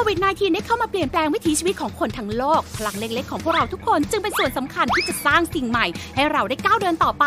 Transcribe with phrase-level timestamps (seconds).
[0.00, 7.24] ควิด -19 ได้เข้ามาเปลี่ยนแปลงวิถีชีวิตของคนทั้งโลก พลังเล็ก ๆ ของพวกเราทุกคนจึงเป็นส่วนสำคัญที่จะสร้างสิ่งใหม่ ให้เราได้ก้าวเดินต่อไป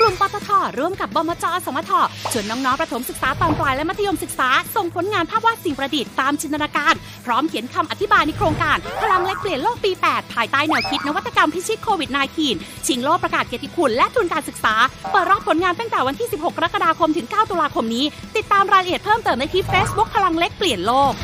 [0.00, 0.48] กลุ่มปตท
[0.78, 1.90] ร่วมกับบมจสมท
[2.32, 6.94] ชวนน้อง ๆ ประถมศึกษาตอนปลายและมัธยมศึกษา ส่งผลงานภาพวาดสิ่งประดิษฐ์ตามจินตนาการ
[7.26, 12.10] พร้อมเขียนคำอธิบายในโครงการ พลังเล็กเปลี่ยนโลกปี 8 ภายใต้แนวคิดนวัตกรรมพิชิตโควิด
[12.48, 14.74] -19 ชิงโลกประกาศเกียรติคุณและทุนการศึกษา
[15.10, 18.04] เปิดรับผลงานตั้งแต่วันที่ 16 กรกฎาคมถึง 9 ตุลาคมนี้
[18.36, 21.14] ติดตามรายละเอียดเพิ่มเติมได้ที่ Facebook พลังเล็กเปลี่ยนโลก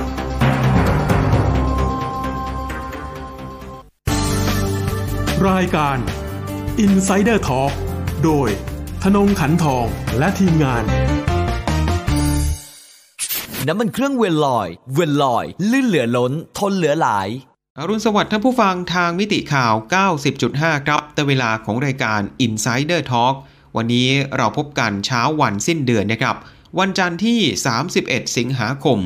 [5.49, 5.97] รายการ
[6.86, 7.72] Insider Talk
[8.23, 8.49] โดย
[9.03, 9.85] ธนงขันทอง
[10.17, 10.83] และทีมงาน
[13.67, 17.28] น้ำมันเครื่องเวลลอย เวลลอย ลื่นเหลือล้น ทนเหลือหลาย
[17.78, 19.73] อรุณสวัสดิ์ท่านผู้ฟังทางมิติข่าว
[20.29, 23.35] 90.5 ครับ แต่เวลาของรายการ Insider Talk
[23.75, 26.35] วันนี้เราพบกันเช้าวันสิ้นเดือนนะครับ
[26.79, 27.40] วันจันทร์ที่
[27.90, 29.00] 31 สิงหาคม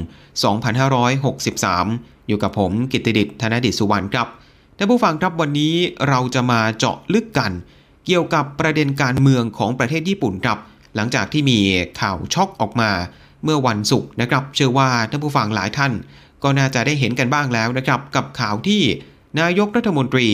[0.90, 4.30] 2563 อยู่กับผมกิตติดิษฐ์ธนดิษฐ์สุวรรณครับ
[4.80, 5.76] ท่านผู้ฟังครับวันนี้
[6.10, 7.52] เราจะมาเจาะลึกกัน
[8.06, 10.58] เกี่ยวกับประเด็นการเมืองของประเทศญี่ปุ่นครับ
[10.96, 11.60] หลังจากที่มี
[12.02, 12.92] ข่าวช็อกออกมา
[13.44, 15.94] เมื่อวันศุกร์นะครับ เชื่อว่าท่านผู้ฟังหลายท่าน
[16.44, 18.82] ก็น่าจะได้เห็นกันบ้างแล้วนะครับ กับข่าวที่
[19.40, 20.28] นายกรัฐมนตรี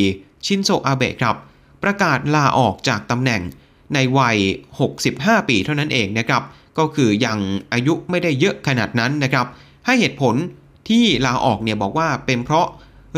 [0.46, 1.36] ชินโซอาเบะครับ
[1.84, 3.42] ประกาศลาออกจากตำแหน่ง
[3.94, 4.38] ในวัย
[4.94, 6.44] 65 ปีเท่านั้นเองนะครับ
[6.78, 7.40] ก็คือยัง
[7.74, 9.48] อายุไม่ได้เยอะขนาดนั้นนะครับ
[9.86, 10.36] ให้เหตุผล
[10.90, 12.68] ที่ลาออกเนี่ยบอกว่าเป็นเพราะ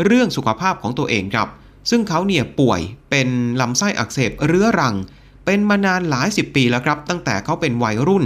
[0.04, 1.48] เรื่องสุขภาพของตัวเองครับ
[1.90, 2.80] ซึ่งเขาเนี่ยป่วย
[3.10, 3.28] เป็น
[3.60, 4.94] ลำไส้อักเสบเรื้อรัง
[5.44, 8.24] เป็นมานานหลายสิบปีแล้วครับ ตั้งแต่เขาเป็นวัยรุ่น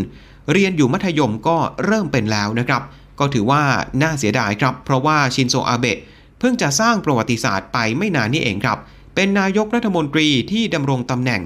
[0.53, 2.83] เรียนอยู่มัธยมก็เริ่มเป็นแล้วนะครับ
[3.19, 3.63] ก็ถือว่า
[4.03, 5.99] น่าเสียดายครับ เพราะว่าชินโซอาเบะ
[6.39, 8.79] เพิ่งจะสร้างประวัติศาสตร์ไปไม่นานนี้เองครับ
[9.15, 11.43] เป็นนายกรัฐมนตรีที่ดำรงตำแหน่ง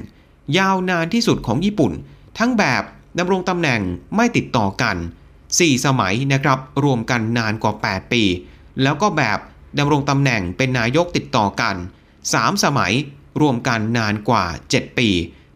[0.58, 1.92] ยาวนานที่สุดของญี่ปุ่น
[2.38, 2.82] ทั้งแบบ
[3.18, 3.80] ดำรงตำแหน่ง
[4.16, 4.96] ไม่ติดต่อกัน
[5.44, 8.22] 4 สมัยนะครับ รวมกันนานกว่า 8 ปี
[8.82, 9.38] แล้วก็แบบ
[9.78, 11.76] ดำรงตำแหน่งเป็นนายกติดต่อกัน
[12.24, 12.92] 3 สมัย
[13.40, 15.08] รวมกันนานกว่า 7 ปี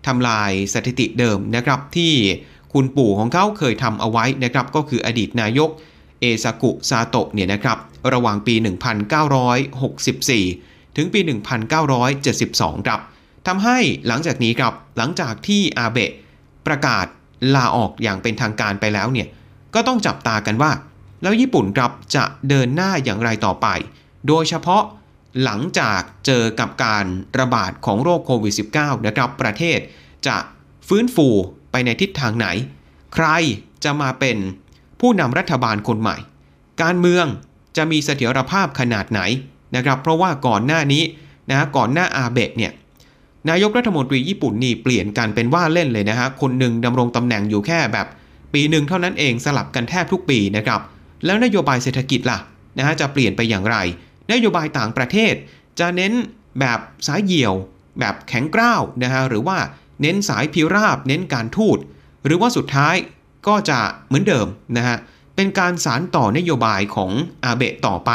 [0.07, 2.13] ทำลายสถิติเดิมนะครับที่
[2.73, 5.71] คุณปู่ของเขาเคยทำเอาไว้นะครับก็คืออดีตนายก
[6.21, 7.79] เอซากุซาโตะเนี่ยนะครับ
[8.13, 8.55] ระหว่างปี
[10.21, 11.21] 1964 ถึงปี
[12.05, 13.01] 1972 ครับ
[13.47, 16.13] ทำให้หลังจากนี้ครับหลังจากที่อาเบะ
[16.67, 17.07] ประกาศ
[17.55, 19.29] ลาออกอย่างเป็นทางการไปแล้วเนี่ย
[19.75, 20.71] ก็ต้องจับตากันว่า
[21.23, 23.67] แล้วญี่ปุ่นครับจะเดินหน้าอย่างไรต่อไป
[24.29, 24.83] โดยเฉพาะ
[25.45, 27.05] หลังจากเจอกับการ
[27.41, 29.79] ระบาดของโรคโควิด -19 นะครับประเทศ
[30.27, 30.37] จะ
[30.89, 31.29] ฟื้นฟู
[31.71, 32.47] ไปในทิศทางไหน
[33.15, 33.27] ใคร
[33.85, 34.37] จะมาเป็น
[35.01, 36.17] ผู้นำรัฐบาลคนใหม่
[36.83, 37.27] การเมือง
[37.77, 39.21] จะมีเสถียรภาพขนาดไหน
[39.77, 41.03] นะครับเพราะว่าก่อนหน้านี้
[41.51, 42.73] นะก่อนหน้าอาเบะเนี่ย
[43.51, 48.07] นายกรัฐมนตรีญี่ปุ่นนี่เปลี่ยนกันเป็นว่าเล่นเลยนะฮะคนหนึ่งดำรงตำแหน่งอยู่แค่แบบ
[48.53, 50.81] ปีหนึ่งเท่านั้นเองสลับกันแทบทุกปีนะครับ
[51.25, 52.39] แล้วนโยบายเศรษฐกิจล่ะ
[52.79, 53.77] นะฮะจะเปลี่ยนไปอย่างไร
[54.33, 55.35] นโยบายต่างประเทศ
[55.79, 56.13] จะเน้น
[56.61, 57.55] แบบสายเหี่ยว
[58.01, 59.59] แบบแข็งกร้าวนะฮะหรือว่า
[60.03, 61.79] เน้นสายพิราบ เน้นการทูต
[62.25, 62.95] หรือว่าสุดท้าย
[63.47, 64.47] ก็จะเหมือนเดิม
[64.77, 64.97] นะฮะ
[65.37, 67.11] เป็นการสารต่อนโยบายของ
[67.45, 68.11] อาเบะต่อไป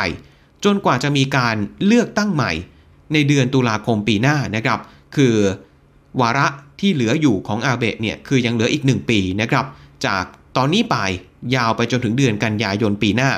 [0.66, 1.56] จนกว่าจะมีการ
[1.86, 2.52] เลือกตั้งใหม่
[3.14, 4.80] ในเดือนตุลาคมปีหน้านะครับ
[5.16, 5.36] คือ
[6.22, 6.48] วาระ
[6.80, 9.66] ที่เหลืออยู่ของอาเบะเนี่ยคือยังเหลืออีก 1 ปีนะครับ
[10.06, 10.24] จาก
[10.58, 10.98] ตอนนี้ไป
[11.56, 13.32] ยาวไปจนถึงเดือนกันยายนปีหน้า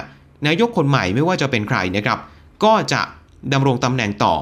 [0.48, 2.20] นายกคนใหม่ไม่ว่าจะเป็นใครนะครับ
[2.64, 3.02] ก็จะ
[3.54, 4.34] ดำรงตำแหน่งต่อ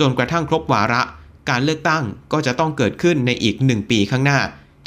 [0.00, 1.02] จนกระทั่งครบวาระ
[1.50, 4.38] การเลือกตั้งก็จะต้องเกิดขึ้นในอีก 1 ปีข้างหน้า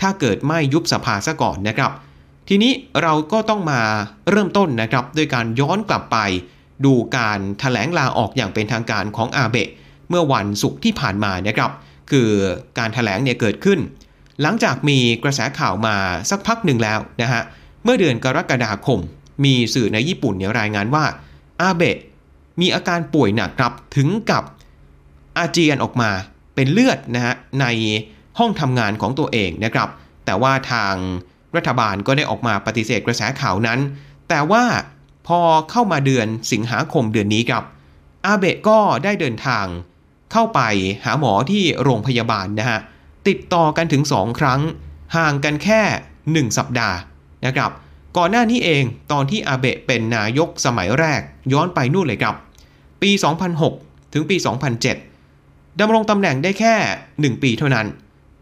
[0.02, 1.92] ถ้าเกิดไม่ยุบสภาซะก่อนนะครับ
[2.50, 2.72] ทีนี้
[3.02, 3.82] เราก็ต้องมา
[4.30, 6.18] เริ่มต้นนะครับด้วยการย้อนกลับไป
[6.86, 9.70] ดูการถแถลงลาออกอย่างเป็นทางการของอาเบะ
[10.10, 11.72] เมื่อวันศุกร์ที่ผ่านมานะครับ
[12.12, 12.30] คือ
[12.78, 13.80] การถแถลงเนี่ยเกิดขึ้น
[14.42, 15.96] หลังจากมีกระแสข่าวมา
[16.30, 17.44] สักพักหนึ่งแล้วนะฮะ
[17.84, 19.00] เมื่อเดือนกรกฎาคม
[19.46, 21.06] มีสื่อในญี่ปุ่นเนี่ยรายงานว่า
[21.62, 21.98] อาเบะ
[22.62, 24.44] มีอาการป่วยหนักครับถึงกับ
[25.38, 26.12] อาเจียนออกมา
[26.56, 27.66] เป็นเลือดนะฮะใน
[28.40, 29.90] ห้องทำงานของตัวเองนะครับ
[30.26, 30.96] แต่ว่าทาง
[31.56, 33.80] รัฐบาลก็ได้ออกมาปฏิเสธกระแสข่าวนั้น
[34.30, 34.64] แต่ว่า
[35.28, 35.40] พอ
[35.72, 37.64] เข้ามาเดือนสิงหาคมเดือนนี้ครับ
[38.26, 39.66] อาเบะก็ได้เดินทาง
[40.32, 40.62] เข้าไป
[41.06, 42.80] หาหมอที่โรงพยาบาลนะฮะ
[43.28, 44.62] ติดต่อกันถึง 2 ครั้ง
[45.16, 45.82] ห่างกันแค่
[46.50, 46.98] 1 สัปดาห์
[47.46, 47.72] นะครับ
[48.18, 51.22] ก่อนหน้านี้เองตอนที่อาเบะเป็นนายกสมัยแรก
[51.54, 52.36] ย้อนไปนู่นเลยครับ
[53.02, 53.12] ปี
[53.62, 54.36] 2006 ถึงปี
[55.08, 56.76] 2007 ดำรงตำแหน่งได้แค่
[57.12, 57.88] 1 ปีเท่านั้น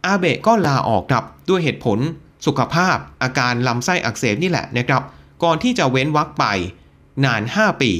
[0.06, 1.98] อาเบะก็ลาออกครับด้วยเหตุผล
[2.46, 5.02] สุขภาพ อาการลำไส้อักเสบนี่แหละนะครับ
[5.42, 6.44] ก่อนที่จะเว้นวักไป
[7.24, 7.90] นาน 5 ปี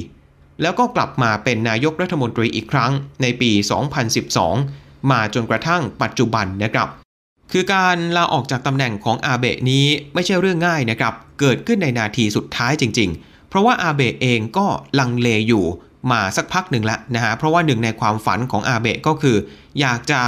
[0.63, 2.93] แล้วก็กลับมาเป็นนายกรัฐมนตรีอีกครั้ง
[3.23, 3.51] ในปี
[4.31, 7.02] 2012 มาจนกระทั่งปัจจุบันนะครับ
[7.53, 9.85] คือการลาออกจากตำแหน่งของอาเบะนี้
[10.15, 14.67] ไม่ใช่เรื่องง่ายนะครับ เกิดขึ้นในนาทีสุดท้ายจริง ๆ เพราะว่าอาเบะเองก็
[14.99, 15.65] ลังเลอยู่
[16.11, 19.37] มาสักพักหนึ่งแล้วนะฮะ เพราะว่าหนึ่งในความฝันของอาเบะก็คือ
[19.81, 20.21] อยากจะ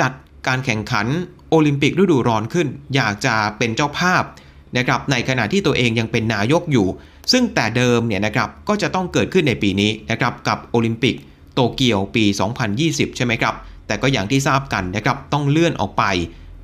[0.00, 0.12] จัด
[0.46, 1.06] การแข่งขัน
[1.50, 4.22] โอลิมปิกฤดูร้อนขึ้น อยากจะเป็นเจ้าภาพ
[4.76, 6.86] นะครับในขณะที่ตัวเองยังเป็นนายกอยู่
[7.32, 11.14] ซึ่งแต่เดิมเนี่ยนะครับก็จะต้องเกิดขึ้นในปีนี้นะครับกับโอลิมปิก
[11.54, 12.24] โตเกียวปี
[12.70, 13.54] 2020 ใช่ไหมครับ
[13.86, 16.04] แต่ก็อย่างที่ทราบกันนะครับต้องเลื่อนออกไป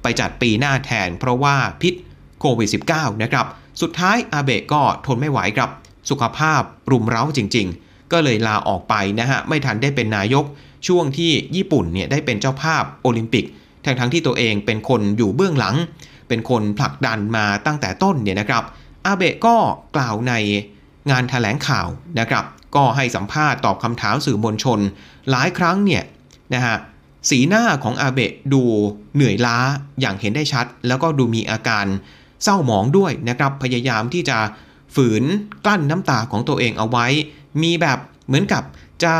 [0.06, 1.94] ไปจัดปีหน้าแทน เพราะว่าพิษ
[2.40, 3.46] โควิด -19 นะครับ
[3.80, 5.70] สุดท้ายอาเบะก็ทนไม่ไหวครับ
[6.10, 6.60] สุขภาพ
[6.90, 10.44] รุมเร้าจริง ๆ ก็เลยลาออกไปนะฮะ ไม่ทันได้เป็นนายก
[10.86, 13.44] ช่วงที่ญี่ปุ่นเนี่ยได้เป็นเจ้าภาพโอลิมปิก
[13.84, 15.76] ทั้งทั้งที่ตัวเองเป็นคนอยู่เบื้องหลัง
[16.28, 18.64] เป็นคนผลักดันมาตั้งแต่ต้นเนี่ยนะครับ
[19.06, 19.56] อาเบะก็
[19.96, 20.32] กล่าวใน
[21.10, 21.88] งานถแถลงข่าว
[22.20, 22.44] นะครับ
[22.76, 24.80] ก็ให้สัมภาษณ์ตอบคำถามสื่อมวลชน
[25.30, 26.02] หลายครั้งเนี่ย
[26.54, 26.76] นะฮะ
[27.30, 28.62] สีหน้าของอาเบะดู
[29.14, 29.58] เหนื่อยล้า
[30.00, 31.86] อย่างเห็นได้ชัด แล้วก็ดูมีอาการ
[32.42, 34.38] เศร้าหมองด้วยนะครับ พยายามที่จะ
[34.94, 35.22] ฝืน
[35.64, 37.06] กลั้นน้ำตาของตัวเองเอาไว้
[37.62, 38.62] มีแบบเหมือนกับ
[39.04, 39.14] จะ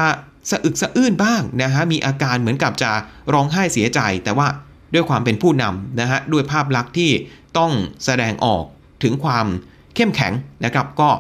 [0.50, 2.90] สะอึกสะอื้นบ้างนะฮะ มีอาการเหมือนกับจะ
[3.32, 4.48] ร้องไห้เสียใจ แต่ว่า
[4.94, 7.10] ด้วยความเป็นผู้นำนะฮะ ด้วยภาพลักษณ์ที่
[7.58, 7.72] ต้อง
[8.04, 8.64] แสดงออก
[9.02, 9.46] ถึงความ
[9.94, 10.32] เข้มแข็ง
[10.64, 11.10] นะครับ ก็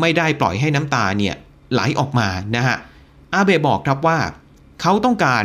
[0.00, 1.34] ไม่ได้ปล่อยให้น้ำตาเนี่ย
[1.72, 2.76] ไหลออกมานะฮะ
[3.32, 4.18] อาเบะบอกครับว่า
[4.80, 5.44] เขาต้องการ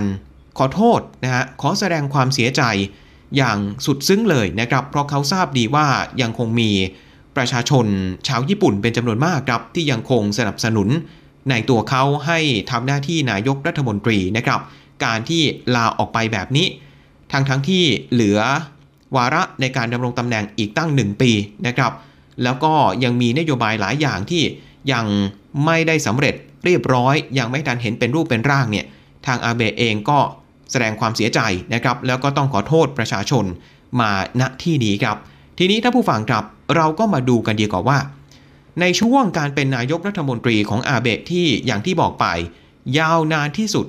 [0.58, 2.62] ขอโทษนะฮะขอแสดงความเสียใจ
[3.38, 5.88] อย่างสุดซึ้งเลยนะครับ เพราะเขาทราบดีว่า
[6.22, 6.72] ยังคงมี
[7.38, 7.86] ประชาชน
[8.28, 10.88] ชาวญี่ปุ่นเป็นจำนวนมากครับ ที่ยังคงสนับสนุน
[11.50, 12.40] ในตัวเขาให้
[12.72, 14.60] ทำหน้าที่นายกรัฐมนตรีนะครับ
[15.06, 15.42] การที่
[15.76, 16.68] ลาออกไปแบบนี้
[17.32, 18.40] ทั้งทั้งที่เหลือ
[19.16, 21.32] วาระในการดำรงตำแหน่งอีกตั้ง1ปี
[21.68, 21.92] นะครับ
[22.44, 24.44] แล้วก็ยังมีนโยบายหลายอย่างที่
[24.94, 25.06] ยัง
[25.66, 28.86] ไม่ได้สำเร็จเรียบร้อย ยังไม่ทันเห็นเป็นรูปเป็นร่างเนี่ย
[29.26, 30.20] ทางอาเบะเองก็
[30.72, 31.40] แสดงความเสียใจ
[31.74, 33.46] นะครับ แล้วก็ต้องขอโทษประชาชน
[34.00, 35.18] มาณที่นี้ครับ
[35.58, 36.44] ทีนี้ถ้าผู้ฟังครับ
[36.76, 37.98] เราก็มาดูกันดีกว่าว่า
[38.82, 42.26] ในช่วงการเป็นนายกรัฐมนตรีของอาเบะที่อย่างที่บอกไป
[43.00, 43.86] ยาวนานที่สุด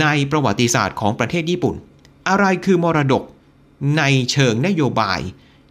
[0.00, 1.74] ในประวัติศาสตร์ของประเทศญี่ปุ่น
[2.28, 3.22] อะไรคือมรดก
[3.98, 4.02] ใน
[4.32, 5.20] เชิงนโยบาย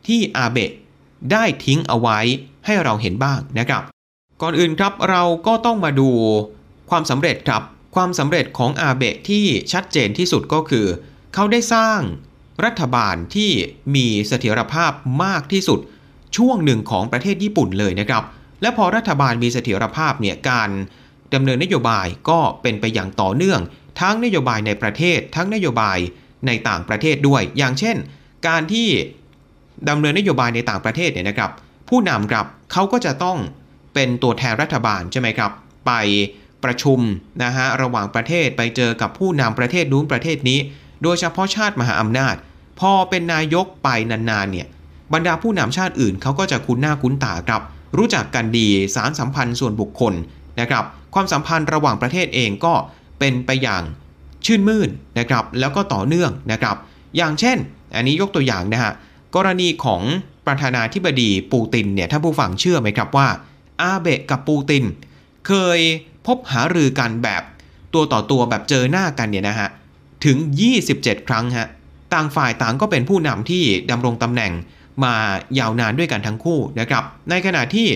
[0.08, 0.72] ที่อาเบะ
[1.32, 2.20] ได้ทิ้งเอาไว้
[2.66, 3.84] ให้เราเห็นบ้างนะครับ
[4.42, 6.10] ก่อนอื่นครับเราก็ต้องมาดู
[6.90, 7.62] ความสำเร็จครับ
[7.96, 10.86] ความสำเร็จของอาเบะที่ชัดเจนที่สุดก็คือ
[11.34, 12.00] เขาได้สร้าง
[12.66, 13.52] รัฐบาลที่
[13.96, 14.92] มีเสถียรภาพ
[15.24, 15.80] มากที่สุด
[16.38, 18.24] ช่วงหนึ่งของประเทศญี่ปุ่นเลยนะครับ
[18.62, 20.70] และพอรัฐบาลมีเสถียรภาพเนี่ยการ
[21.34, 23.62] ดำเนินนโยบายก็เป็นไปอย่างต่อเนื่อง
[24.02, 25.98] ทั้งนโยบายในประเทศ ทั้งนโยบาย
[26.48, 27.98] ในต่างประเทศด้วย อย่างเช่น
[28.48, 28.88] การที่
[29.90, 31.52] ดำเนินนโยบายในต่างประเทศเนี่ยนะครับ
[31.90, 33.38] ผู้นำครับเขาก็จะต้อง
[33.94, 35.52] เป็นตัวแทนรัฐบาลใช่ไหมครับ
[35.88, 35.92] ไป
[36.66, 37.00] ประชุม
[37.44, 40.60] นะฮะระหว่างประเทศไปเจอกับผู้นำประเทศนู้นประเทศนี้
[41.04, 42.36] โดยเฉพาะชาติมหาอำนาจ
[42.80, 44.68] พอเป็นนายกไปนานๆเนี่ย
[45.14, 47.62] บรรดาผู้นำชาติอื่นเขาก็จะคุ้นหน้าคุ้นตาครับ
[47.98, 50.14] รู้จักกันดีสารสัมพันธ์ส่วนบุคคล
[50.60, 52.74] นะครับ ความสัมพันธ์ระหว่างประเทศเองก็
[53.20, 53.84] เป็นไปอย่าง
[54.46, 56.76] ชื่นมื่นนะครับ แล้วก็ต่อเนื่องนะครับ
[57.18, 57.58] อย่างเช่น
[57.96, 58.94] อันนี้ยกตัวอย่างนะฮะ
[59.36, 60.02] กรณีของ
[60.48, 63.28] ประธานาธิบดีปูตินเนี่ยถ้าผู้ฟังเชื่อไหมครับว่า
[63.82, 64.84] อาเบะกับปูติน
[65.48, 65.80] เคย
[66.26, 67.44] พบหารือกันแบบ
[67.94, 69.70] ตัวต่อตัวแบบเจอหน้ากันเนี่ยนะฮะ
[70.26, 70.38] ถึง
[70.82, 71.68] 27 ครั้งฮะ
[72.14, 74.52] ต่างฝ่ายต่างก็เป็นผู้นำที่ดำรงตำแหน่ง
[75.04, 75.16] มา
[75.60, 77.88] ยาวนานด้วยกันทั้งคู่นะครับ ในขณะที่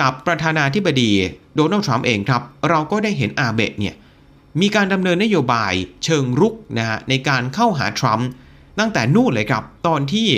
[0.00, 1.10] กับประธานาธิบดี
[1.56, 3.94] โดนัลด์ทรัมป์เองครับ เราก็ได้เห็นอาเบะเนี่ย
[4.60, 5.72] มีการดำเนินนโยบาย
[6.04, 8.28] เชิงรุกนะฮะในการเข้าหาทรัมป์
[8.78, 10.28] ตั้งแต่นู่นเลยครับ ตอนที่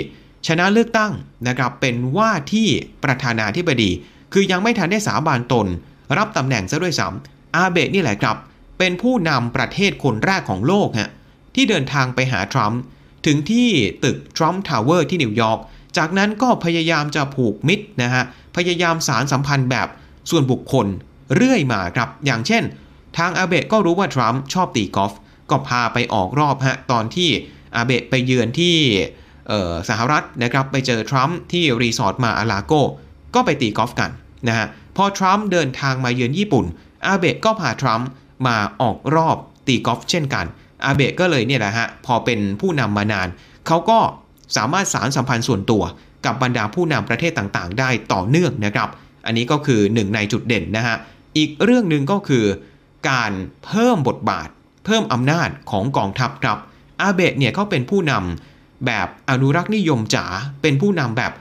[0.47, 1.13] ชนะเลือกตั้ง
[1.49, 2.69] นะครับเป็นว่าที่
[3.05, 3.91] ประธานาธิบดี
[4.33, 5.67] คือยังไม่ทันได้สาบานตน
[6.19, 8.37] รับตำแหน่งซะด้วยซ้ำอาเบะนี่แหละครับ
[8.79, 11.11] เป็นผู้นำประเทศคนแรกของโลกฮะ
[11.55, 12.81] ที่เดินทางไปหาทรัมป์
[13.27, 13.69] ถึงที่
[14.05, 15.59] ตึกทรัมป์ทาวเวอร์ที่นิวยอร์ก
[15.97, 18.25] จากนั้นก็พยายามจะผูกมิตรนะฮะ
[18.57, 19.89] พยายามสานสัมพันธ์แบบ
[20.31, 20.87] ส่วนบุคคล
[21.35, 22.63] เรื่อยมาครับ อย่างเช่น
[23.19, 25.13] ทางอาเบะก็รู้ว่าทรัมป์ชอบตีกอล์ฟ
[25.51, 27.31] ก็พาไปออกรอบฮะตอนที่
[27.77, 28.77] อาเบะไปเยือนที่
[29.89, 32.73] สหรัฐนะครับไปเจอทรัมป์ที่รีสอร์ทมาร์อาลาโก
[33.35, 34.11] ก็ไปตีกอล์ฟกัน
[34.49, 34.67] นะฮะ
[34.97, 36.65] พอทรัมป์เดินทางมาเยือนญี่ปุ่น
[37.07, 38.09] อาเบะก็พาทรัมป์
[38.47, 40.47] มาออกรอบตีกอล์ฟเช่นกัน
[40.85, 43.29] อาเบะก็เลยเนี่ยแหละฮะพอเป็นผู้นำมานาน
[43.67, 43.99] เขาก็
[44.57, 45.83] สามารถสานสัมพันธ์ส่วนตัว
[46.27, 48.89] กับบรรดาผู้นำประเทศต่างๆ ได้ต่อเนื่องนะครับ
[49.27, 50.97] อันนี้ก็คือหนึ่งในจุดเด่นนะฮะ
[51.37, 52.45] อีกเรื่องหนึ่งก็คือ
[53.11, 53.33] การ
[53.65, 54.49] เพิ่มบทบาท
[54.85, 56.59] เพิ่มอำนาจของกองทัพครับ
[57.01, 60.25] อาเบะเนี่ยเขาเป็นผู้นำแบบอนุรักษ์นิยมจ๋า
[60.63, 61.33] เป็นผู้นำแบบ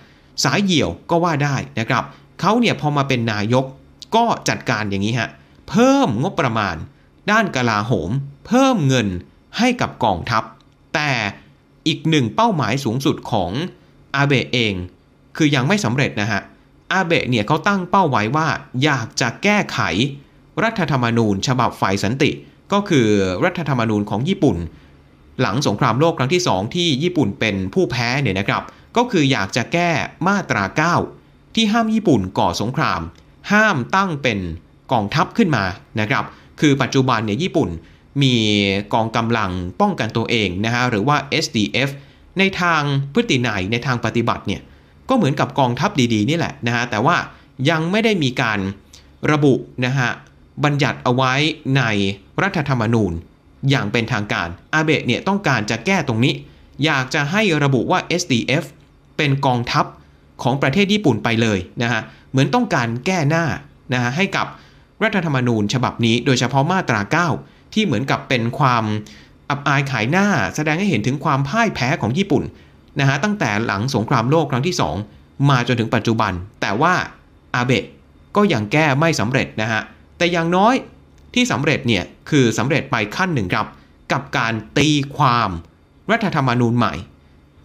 [0.44, 2.04] สายเหี่ยวก็ว่าได้นะครับ
[2.40, 3.66] เขาเนี่ยพอมาเป็นนายก
[4.16, 5.30] ก็จัดการอย่างนี้ฮะ
[5.70, 6.76] เพิ่มงบประมาณ
[7.32, 8.10] ด้านกลาโหม
[8.48, 9.08] เพิ่มเงิน
[9.58, 10.44] ให้กับกองทัพ
[10.94, 11.12] แต่
[11.88, 13.52] อีกหนึ่งเป้าหมายสูงสุดของ
[14.16, 14.74] อาเบะเอง
[15.38, 16.42] คือยังไม่สำเร็จนะฮะ
[16.94, 18.48] อาเบะเนี่ยเขาตั้งเป้าไว้ว่า
[18.84, 19.80] อยากจะแก้ไข
[20.64, 22.32] รัฐธรรมนูญ ฉบับฝ่ายสันติ
[22.74, 23.08] ก็คือ
[23.46, 24.58] รัฐธรรมนูญของญี่ปุ่น
[25.42, 28.64] หลังสงครามโลกครั้งที่ 2 ที่ญี่ปุ่นเป็นผู้แพ้เนี่ยนะครับ
[28.98, 29.92] ก็คืออยากจะแก้
[30.28, 30.64] มาตรา
[30.98, 31.19] 9
[31.56, 33.02] ที่ห้ามญี่ปุ่นก่อสงคราม
[33.52, 34.40] ห้ามตั้งเป็น
[34.92, 35.64] กองทัพขึ้นมา
[36.00, 36.24] นะครับ
[36.60, 37.70] คือปัจจุบันเนี่ยญี่ปุ่น
[38.22, 38.36] มี
[38.94, 39.52] กองกำลัง
[39.82, 41.90] ป้องกันตัวเองนะฮะหรือว่า SDF
[42.40, 42.82] ในทาง
[43.14, 44.62] พฤตินัยในทางปฏิบัติเนี่ย
[45.10, 47.18] ก็เหมือนกับกองทัพดีๆนี่แหละนะฮะแต่ว่า
[47.70, 48.60] ยังไม่ได้มีการ
[49.32, 49.54] ระบุ
[49.86, 50.10] นะฮะ
[50.64, 51.34] บัญญัติเอาไว้
[51.78, 51.84] ใน
[52.44, 53.14] รัฐธรรมนูญ
[53.70, 56.34] อย่างเป็นทางการอาเบะเนี่ยต้องการจะแก้ตรงนี้
[56.86, 58.64] อยากจะให้ระบุว่า SDF
[59.18, 59.86] เป็นกองทัพ
[60.44, 63.46] ของประเทศญี่ปุ่นไปเลยนะฮะเหมือนต้องการแก้หน้า
[63.94, 64.48] นะฮะให้กับ
[65.04, 67.02] รัฐธรรมนูญฉบับนี้ โดยเฉพาะมาตรา
[67.38, 68.84] 9 ที่เหมือนกับเป็นความ
[69.50, 72.44] อับอายขายหน้า แสดงให้เห็นถึงความพ่ายแพ้ของญี่ปุ่น
[73.00, 74.76] นะฮะตั้งแต่หลังสงครามโลกครั้งที่
[75.12, 76.32] 2 มาจนถึงปัจจุบัน
[76.62, 76.94] แต่ว่า
[77.56, 77.86] อาเบะ
[78.36, 79.82] ก็ยังแก้ไม่สำเร็จนะฮะ
[80.18, 80.76] แต่อย่างน้อย
[81.34, 83.68] ที่สำเร็จเนี่ยคือสำเร็จไปขั้นหนึ่งครับ
[84.12, 85.50] กับการตีความ
[86.12, 86.94] รัฐธรรมนูญใหม่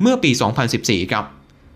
[0.00, 0.30] เมื่อปี
[0.72, 1.24] 2014 ครับ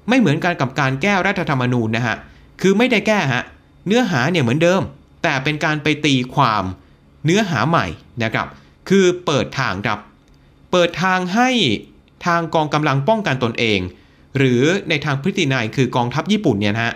[0.09, 2.17] ไม่เหมือนกันกับการแก้รัฐธรรมนูญนะฮะ
[2.61, 3.43] คือไม่ได้แก้ฮะ
[3.87, 4.83] เนื้อหาเนี่ยเหมือนเดิม
[5.23, 6.65] แต่เป็นการไปตีความ
[7.25, 7.87] เนื้อหาใหม่
[8.23, 8.47] นะครับ
[8.89, 9.99] คือเปิดทางครับ
[10.71, 11.51] เปิดทางให้
[12.27, 13.81] ทางกองกำลังป้องกันตนเอง
[14.39, 16.95] หรือในทางพฤตินัยคือกองทัพญี่ปุ่นเนี่ยนะฮะ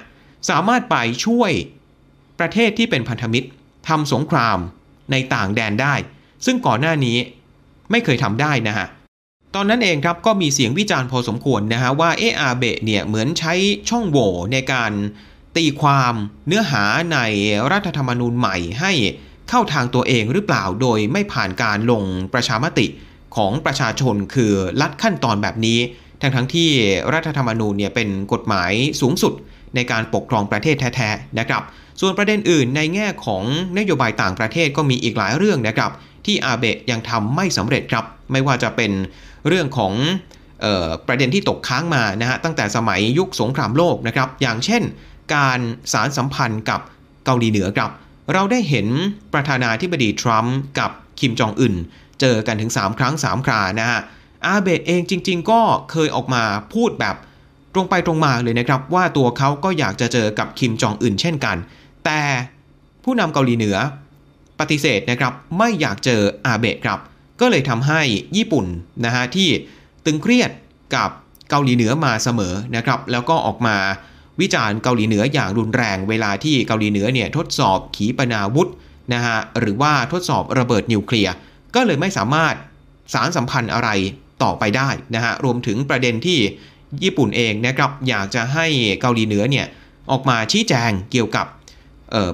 [0.51, 1.51] สามารถไปช่วย
[2.39, 3.49] ประเทศที่เป็นพันธมิตร
[3.89, 4.59] ทำสงคราม
[5.13, 5.95] ในต่างแดนได้
[6.47, 7.17] ซึ่งก่อนหน้านี้
[7.91, 8.87] ไม่เคยทำได้นะฮะ
[9.55, 13.55] ตอนนั้นเองครับก็มีเสียงวิจารณ์พอสมควรนะฮะว่าเออาเบะเนี่ยเหมือนใช้
[13.91, 14.93] ช่องโหว่ในการ
[15.57, 16.15] ตีความ
[16.47, 17.19] เนื้อหาใน
[17.73, 18.93] รัฐธรรมนูญใหม่ให้
[19.49, 22.03] เข้าทางตัวเองหรือเปล่าโดยไม่ผ่านการลง
[22.35, 22.87] ประชามติ
[23.37, 25.79] ของประชาชนคือลัดขั้นตอนแบบนี้
[26.21, 26.69] ทั้งทั้งที่
[27.15, 29.33] รัฐธรรมนูญเนี่ยเป็นกฎหมายสูงสุด
[29.75, 31.63] ในการปกครองประเทศแท้ๆนะครับ
[32.01, 33.43] ส่วนประเด็นอื่นในแง่ของ
[33.79, 35.91] นโยบายต่างประเทศก็มีอีกหลายเรื่องนะครับ
[36.27, 38.93] ที่อาเบะยังทำไม่สำเร็จครับ ไม่ว่าจะเป็น
[39.49, 39.93] เรื่องของ
[40.65, 44.83] ออประเด็นที่ตกค้างมานะฮะตั้งแต่สมัยยุคสงครามโลกนะครับ อย่างเช่น
[45.35, 45.61] การ
[45.93, 46.81] สารสัมพันธ์กับ
[47.25, 47.91] เกาหลีเหนือครับ
[48.33, 48.87] เราได้เห็น
[49.35, 51.75] ประธานาธิบดีทรัมป์กับคิมจองอึน
[52.21, 54.01] เจอกันถึง 3 ครั้ง 3 ครานะฮะ
[54.47, 56.43] อาเบะเองจริง ๆ ก็เคยออกมา
[56.75, 57.17] พูดแบบ
[57.75, 61.57] ตรงไปตรงมาเลยนะครับ ว่าตัวเขาก็อยากจะเจอกับคิมจองอึนเช่นกัน
[62.05, 62.21] แต่
[63.05, 63.77] ผู้นำเกาหลีเหนือ
[64.61, 66.99] ปฏิเสธนะครับไม่อยากเจออาเบะครับ
[67.43, 68.01] ก็เลยทำให้
[68.37, 68.67] ญี่ปุ่น
[69.05, 69.49] นะฮะที่
[70.05, 70.51] ตึงเครียด
[70.97, 71.11] กับ
[71.51, 73.77] เกาหลีเหนือมาเสมอนะครับ แล้วก็ออกมา
[74.41, 78.69] วิจารณ์เกาหลีเหนืออย่างรุนแรง เวลาที่เกาหลีเหนือเนี่ยทดสอบขีปนาวุธ
[79.15, 81.35] นะฮะหรือว่าทดสอบระเบิดนิวเคลียร์
[81.75, 82.55] ก็เลยไม่สามารถ
[83.13, 83.89] สารสัมพันธ์อะไร
[84.43, 86.39] ต่อไปได้นะฮะรวมถึงประเด็นที่
[87.03, 88.67] ญี่ปุ่นเองนะครับอยากจะให้
[89.01, 89.67] เกาหลีเหนือเนี่ย
[90.11, 91.47] ออกมาชี้แจงเกี่ยวกับ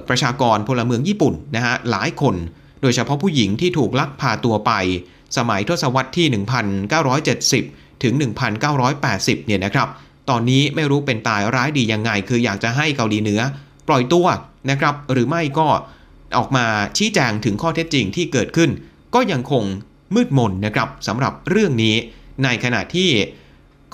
[0.07, 2.35] ประชากรพลเมืองญี่ปุ่นนะฮะหลายคน
[2.81, 4.71] โดยเฉพาะผู้หญิงที่ถูกลักพาตัวไป
[5.37, 6.27] สมัยทศวรรษที่
[7.15, 8.13] 1970 ถึง
[8.79, 9.87] 1980 เนี่ยนะครับ
[10.29, 13.41] ตอนนี้ไม่รู้เป็นตายร้ายดียังไง คืออยากจะให้เกาหลีเหนือ
[13.87, 14.27] ปล่อยตัว
[14.69, 15.67] นะครับ หรือไม่ก็
[16.37, 16.65] ออกมา
[16.97, 18.69] ชี้แจงถึงข้อเท็จจริงที่เกิดขึ้น
[19.15, 19.63] ก็ยังคง
[20.15, 21.95] มืดมนนะครับสำหรับเรื่องนี้
[22.43, 23.09] ในขณะที่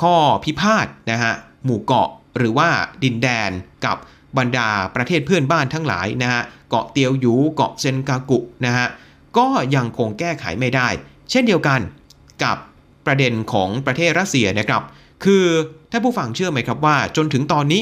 [0.02, 1.34] ข้อพิพาทนะฮะ
[1.66, 2.70] หมู่เกาะหรือว่า
[3.04, 3.52] ดินแดน
[3.86, 3.98] กับ
[4.38, 8.88] บรรดาประเทศเพื่อนบ้านทั้งหลายนะฮะเกาะเตียวหยูเกาะเซนกากุนะฮะ
[9.38, 10.88] ก็ยังคงแก้ไขไม่ได้
[11.30, 11.80] เช่นเดียวกัน
[12.44, 12.58] กับ
[13.06, 14.84] ประเด็นของประเทศรัสเซียนะครับ
[15.24, 15.46] คือ
[15.92, 17.82] ถ้าผู้ฟังเชื่อไหมครับว่า จนถึงตอนนี้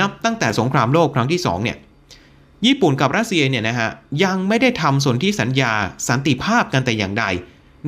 [0.00, 1.76] นับตั้งแต่สงครามโลกครั้งที่2เนี่ย
[2.66, 3.88] ญี่ปุ่นกับรัสเซียเนี่ยนะฮะ
[4.24, 5.72] ยังไม่ได้ทำสนธิสัญญา
[6.08, 7.24] สันติภาพกันแต่อย่างใด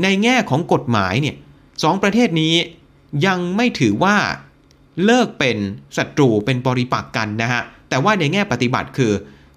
[0.02, 1.36] ในแง่ของกฎหมายเนี่ย
[1.82, 2.54] สองประเทศนี้
[3.26, 4.16] ยังไม่ถือว่า
[5.04, 5.56] เลิกเป็น
[5.96, 7.62] ศัตรูเป็นบริปักษ์กันนะฮะ
[7.94, 9.12] แต่ว่าในแง่ปฏิบัติคือ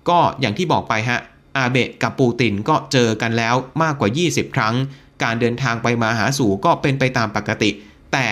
[0.09, 1.19] ก็อย่างที่บอกไปฮะ
[1.57, 4.75] อาเบะกับปูตินก็เจอกันแล้วมากกว่า 20 ครั้ง
[5.23, 7.69] การเดินทางไปมาหาสู่ก็เป็นไปตามปกติ
[8.13, 8.27] แต่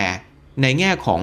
[0.61, 1.21] ในแง่ของ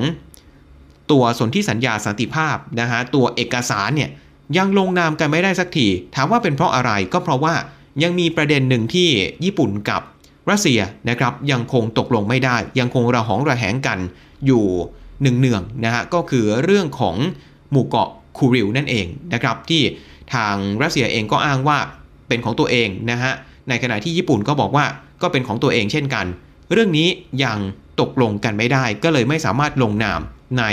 [1.10, 4.10] ตัวสนธิสัญญาสันติภาพนะฮะตัวเอกสารเนี่ย
[4.56, 7.54] ยังลงนามกันไม่ได้สักทีถามว่าเป็นเพราะอะไรก็เพราะว่า
[8.02, 9.08] ยังมีประเด็นหนึ่งที่
[9.44, 10.02] ญี่ปุ่นกับ
[10.50, 13.98] รัสเซียนะครับยังคงตกลงไม่ได้ ยังคงระหองระแหงกัน
[14.46, 14.64] อยู่
[15.22, 17.16] หนึ่งเนืองนะฮะก็คือเรื่องของ
[17.70, 19.82] หมู่เกาะ คูริลนั่นเองนะครับที่
[20.34, 21.78] ทางรัสเซียเองก็อ้างว่า
[22.28, 23.32] เป็นของตัวเองนะฮะ
[23.68, 24.86] ในขณะที่ญี่ปุ่นก็บอกว่า
[25.22, 26.26] ก็เป็นของตัวเองเช่นกัน
[26.72, 27.08] เรื่องนี้
[27.44, 27.58] ยัง
[28.00, 30.20] ตกลงกันไม่ได้ ก็เลยไม่สามารถลงนาม
[30.58, 30.64] ใน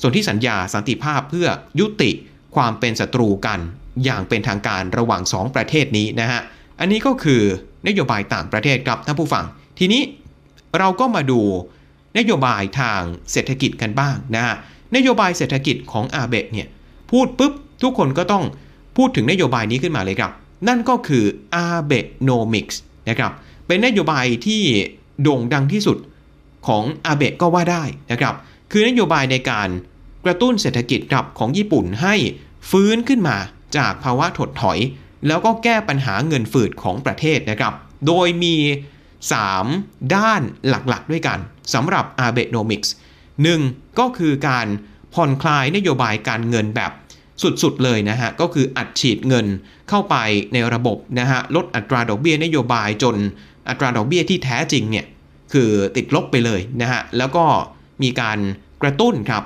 [0.00, 1.48] ส่วนที่สัญญาสันติภาพเพื่อ
[1.80, 2.10] ยุติ
[2.56, 3.58] ความเป็นศัตรูกัน
[4.04, 6.40] อย่างเป็นทางการระหว่าง 2 ประเทศนี้นะฮะ
[6.80, 7.42] อันนี้ก็คือ
[7.88, 9.44] นโยบายต่างประเทศครับท่านผู้ฟัง
[9.78, 10.02] ทีนี้
[10.78, 11.40] เราก็มาดู
[12.18, 13.00] นโยบายทาง
[13.32, 14.54] เศรษฐกิจกันบ้างนะฮะ
[14.96, 16.68] นโยบายเศรษฐกิจของอาเบะเนี่ย
[17.10, 18.44] พูดปุ๊บทุกคนก็ต้อง
[18.96, 20.32] พูดถึงนโยบายนี้ขึ้นมาเลยครับ
[20.68, 21.24] นั่นก็คือ
[21.66, 22.76] Abenomics
[23.08, 23.32] นะครับ
[23.66, 24.62] เป็นนโยบายที่
[25.22, 25.98] โด่งดังที่สุด
[26.66, 28.34] ของอาเบะก็ว่าได้นะครับ
[28.70, 29.68] คือนโยบายในการ
[30.24, 32.14] กระตุ้นเศรษฐกิจกับของญี่ปุ่นให้
[32.70, 33.36] ฟื้นขึ้นมา
[33.76, 34.78] จากภาวะถดถอย
[35.26, 37.74] แล้วก็แก้ปัญหาเงินฝืดของประเทศนะครับ
[38.06, 38.56] โดยมี
[39.34, 41.38] 3 ด้านหลักๆ ด้วยกัน
[41.74, 42.88] สำหรับ Abenomics
[43.44, 43.98] 1.
[43.98, 44.66] ก็คือการ
[45.16, 46.92] ผ่อนคลายนโยบายการเงินแบบ
[47.62, 49.46] สุดๆเลยนะฮะ ก็คืออัดฉีดเงิน
[49.88, 50.16] เข้าไป
[50.52, 53.16] ในระบบนะฮะ ลดอัตราดอกเบี้ยนโยบายจน
[53.68, 55.06] อัตราดอกเบี้ยที่แท้จริงเนี่ย
[55.52, 57.44] คือติดลบไปเลยนะฮะ แล้วก็
[58.02, 58.38] มีการ
[58.82, 59.44] กระตุ้นครับ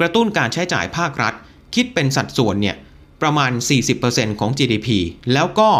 [0.00, 1.34] กระตุ้นการใช้จ่ายภาครัฐ
[1.74, 2.76] คิดเป็นสัดส่วนเนี่ย
[3.22, 3.52] ประมาณ
[3.96, 4.88] 40%ของ GDP
[5.32, 5.70] แล้วก็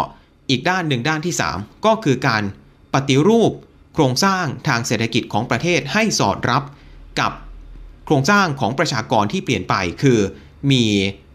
[0.49, 2.43] อีกด้านหนึ่งด้านที่ 3 ก็คือการ
[2.93, 3.51] ปฏิรูป
[3.93, 6.63] โครงสร้างทางเศรษฐกิจของประเทศให้สอดรับ
[7.19, 7.31] กับ
[8.11, 10.19] ครงสร้างของประชากรที่เปลี่ยนไปคือ
[10.71, 10.83] มี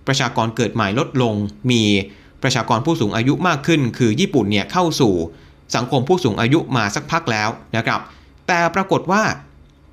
[0.06, 1.34] ประชากรเกิดใหม่ลดลง
[1.70, 1.82] มี
[2.42, 5.14] ประชากรผู้สูงอายุมากขึ้น คือญี่ปุ่นเนี่ยเข้าสู่
[5.76, 8.00] สังคมผู้สูงอายุมาสักพักแล้วนะครับ
[8.46, 9.22] แต่ปรากฏว่า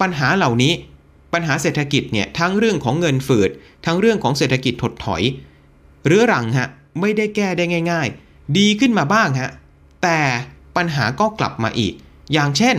[0.02, 0.74] ปัญหาเหล่านี้
[1.34, 3.50] ปัญหาเศรษฐกิจเนี่ยทั้งเรื่องของเงินฝืด
[3.86, 5.24] ทั้งเรื่องของเศรษฐกิจถดถอย
[6.06, 6.70] เรื้อรังฮะ
[7.02, 9.52] ไม่ได้แก้ได้ง่าย ๆ ดีขึ้นมาบ้างฮะ
[10.04, 10.20] แต่
[10.78, 11.94] ปัญหาก็กลับมาอีก
[12.34, 12.76] อย่างเช่น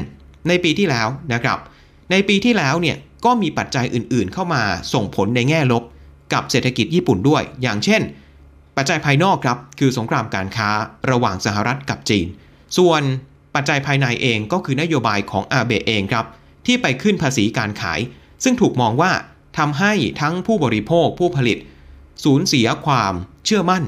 [0.49, 1.59] ในปีที่แล้วนะครับ
[2.11, 4.63] ในปีที่แล้วเนี่ย ก็มีปัจจัยอื่นๆ เข้ามา
[4.95, 5.83] ส่งผลในแง่ลบ
[6.33, 8.03] กับเศรษฐกิจญี่ปุ่นด้วย อย่างเช่น
[8.77, 10.71] ปัจจัยภายนอกครับคือสงครามการค้า
[11.11, 12.27] ระหว่างสหรัฐกับจีน
[12.79, 13.03] ส่วน
[13.55, 16.27] ปัจจัยภายในเองก็คือนโยบายของอาเบะเองครับ
[16.67, 18.01] ที่ไปขึ้นภาษีการขาย
[18.45, 19.13] ซึ่งถูกมองว่า
[19.59, 21.59] ทำให้ทั้งผู้บริโภคผู้ผลิต
[22.25, 23.85] สูญเสียความเชื่อมั่น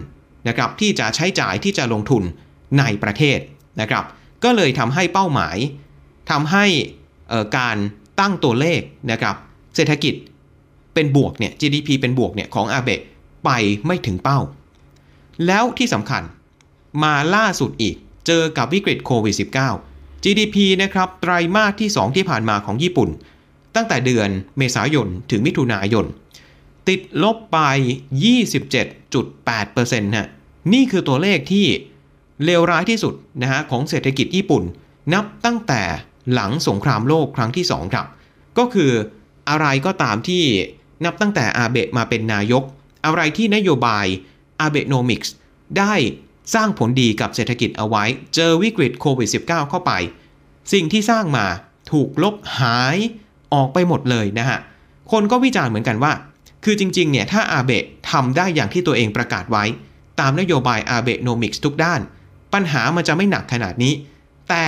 [0.48, 2.22] นะครับที่จะใช้จ่ายที่จะลงทุน
[2.78, 3.38] ในประเทศ
[3.80, 4.04] นะครับ
[4.44, 5.56] ก็เลยทำให้เป้าหมาย
[6.30, 6.64] ทำให้
[7.58, 7.76] การ
[8.20, 9.36] ตั้งตัวเลขนะครับ
[9.74, 10.14] เศรษฐกิจ
[10.94, 13.00] เป็นบวกเนี่ย GDP เป็นบวกเนี่ยของอาเบะ
[13.44, 13.50] ไป
[13.86, 14.40] ไม่ถึงเป้า
[15.46, 16.22] แล้วที่สำคัญ
[17.02, 19.34] มาล่าสุดอีกเจอกับวิกฤตโควิด
[19.80, 23.08] -19 GDP นะครับไตรมาสที่ 2 ที่ผ่านมาของญี่ปุ่น
[23.74, 26.06] ตั้งแต่เดือนเมษายนถึงมิถุนายน
[26.88, 27.58] ติดลบไป
[28.92, 30.28] 27.8%ฮะ
[30.72, 31.66] นี่คือตัวเลขที่
[32.44, 34.62] เลวร้ายที่สุดนะฮะของเศรษฐกิจญี่ปุ่น
[35.14, 35.82] นับตั้งแต่
[36.34, 38.06] หลังสงครามโลกครั้งที่ 2 ครับ
[38.58, 38.92] ก็คือ
[39.50, 40.44] อะไรก็ตามที่
[41.04, 42.62] นับตั้งแต่อาเบะมาเป็นนายก
[43.04, 44.06] อะไรที่นโยบาย
[44.60, 45.34] อาเบโนมิกส์
[45.78, 45.94] ได้
[46.54, 49.92] สร้างผลดีกับเศรษฐกิจเอาไว้ เจอวิกฤตโควิด -19 เข้าไป
[50.72, 51.46] สิ่งที่สร้างมา
[51.90, 52.96] ถูกลบหาย
[53.54, 54.58] ออกไปหมดเลยนะฮะ
[55.12, 56.12] คนก็วิจารณ์เหมือนกันว่า
[56.64, 59.64] คือจริงๆ เนี่ย ถ้าอาเบะทำได้อย่างที่ตัวเองประกาศไว้
[60.20, 62.00] ตามนโยบายอาเบโนมิกส์ทุกด้าน
[62.52, 63.92] ปัญหามันจะไม่หนักขนาดนี้
[64.48, 64.66] แต่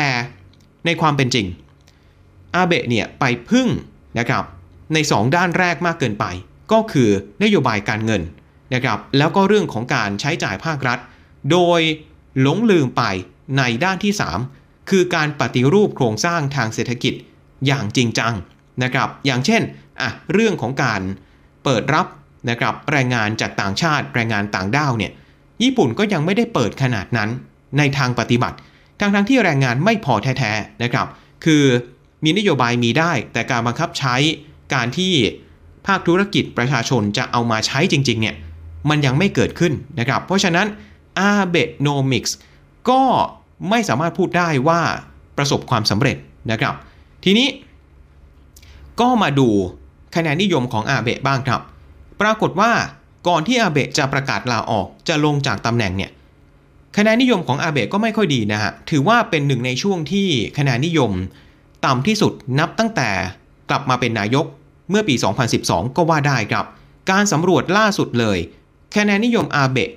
[0.85, 1.47] ในความเป็นจริง
[2.55, 3.69] อาเบะเนี่ยไปพึ่ง
[4.19, 4.45] นะครับ
[4.95, 6.25] ใน 2 ด้านแรกมากเกินไป
[6.73, 7.11] ก็คือ
[7.43, 8.23] นโยบายการเงิน
[8.75, 10.99] นะครับแล้วก็เรื่องของการใช้จ่ายภาครัฐ
[11.51, 11.81] โดย
[12.41, 13.03] หลงลืมไป
[13.59, 14.13] ในด้านที่
[14.51, 17.15] 3 คือการปฏิรูปโครงสร้างทางเศรษฐกิจ
[17.67, 18.35] อย่างจริงจัง
[18.83, 19.63] นะครับอย่างเช่น
[20.01, 21.01] อะเรื่องของการ
[21.65, 22.07] เปิดรับ
[22.51, 25.13] นะครับแรงงานจากต่างชาติแรงงานต่างด้าวเนี่ย
[25.63, 27.31] ญี่ปุ่นก็ยังไม่ได้เปิดขนาดนั้น
[27.79, 28.57] ในทางปฏิบัติ
[29.01, 31.07] ทั้งทั้งที่แรงงานไม่พอแท้ๆนะครับ
[31.45, 31.65] คือ
[32.25, 34.15] มีนโยบายมีได้ แต่การบังคับใช้
[34.75, 35.13] การที่
[35.87, 38.37] ภาคธุรกิจประชาชนจะเอามาใช้จริงๆเนี่ย
[38.89, 40.67] มันยังไม่เกิดขึ้นนะครับ เพราะฉะนั้น
[41.31, 42.33] Abenomics
[42.91, 43.03] ก็
[43.71, 44.81] ไม่สามารถพูดได้ว่า
[45.37, 46.17] ประสบความสำเร็จ
[46.51, 46.75] นะครับ
[47.25, 47.49] ทีนี้
[49.01, 49.49] ก็มาดู
[50.17, 51.61] คะแนนนิยมของอาเบะบ้างครับ
[52.21, 52.73] ปรากฏว่า
[53.29, 56.11] ก่อนที่อาเบะจะประกาศลาออกจะลงจากตำแหน่งเนี่ย
[56.97, 61.13] คะแนนนิยมของอาเบะก็ไม่ค่อยดีนะฮะ ถือว่าเป็นหนึ่งในช่วงที่คะแนนนิยม
[61.87, 63.11] ต่ำที่สุดนับตั้งแต่
[63.71, 64.47] กลับมาเป็นนายก
[64.91, 65.15] เมื่อปี
[65.57, 66.67] 2012 ก็ว่าได้ครับ
[67.11, 68.39] การสำรวจล่าสุดเลย
[68.97, 69.91] คะแนนนิยมอาเบะ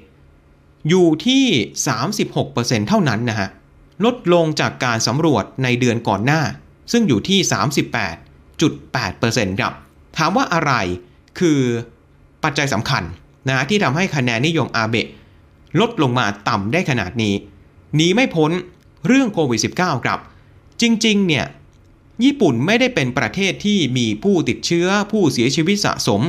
[0.89, 1.43] อยู่ที่
[2.17, 3.49] 36%เท่านั้นนะฮะ
[4.05, 6.41] ลดลงจากการสำรวจในเดือนก่อนหน้า
[6.91, 7.39] ซึ่งอยู่ที่
[9.49, 9.73] 38.8%ครับ
[10.17, 10.73] ถามว่าอะไร
[11.39, 11.59] คือ
[12.43, 13.03] ปัจจัยสำคัญ
[13.47, 15.07] นะที่ทำให้คะแนนนิยมอาเบะ
[15.79, 17.33] ลดลงมาต่ำได้ขนาดนี้
[17.95, 18.51] หนีไม่พ้น
[19.07, 20.19] เรื่องโควิด -19 ครับ
[20.81, 21.45] จริงๆ เนี่ย
[22.23, 26.21] ญี่ปุ่นไม่ได้เป็นประเทศที่มีผู้ติดเชื้อผู้เสียชีวิตสะสม